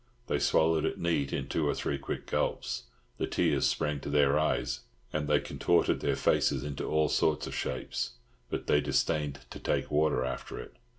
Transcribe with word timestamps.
They 0.25 0.39
swallowed 0.39 0.83
it 0.83 0.97
neat, 0.97 1.31
in 1.31 1.47
two 1.47 1.67
or 1.67 1.75
three 1.75 1.99
quick 1.99 2.25
gulps. 2.25 2.85
The 3.19 3.27
tears 3.27 3.67
sprang 3.67 3.99
to 3.99 4.09
their 4.09 4.39
eyes, 4.39 4.79
and 5.13 5.27
they 5.27 5.39
contorted 5.39 5.99
their 5.99 6.15
faces 6.15 6.63
into 6.63 6.85
all 6.89 7.07
sorts 7.07 7.45
of 7.45 7.53
shapes; 7.53 8.13
but 8.49 8.65
they 8.65 8.81
disdained 8.81 9.41
to 9.51 9.59
take 9.59 9.91
water 9.91 10.25
after 10.25 10.57
it. 10.57 10.73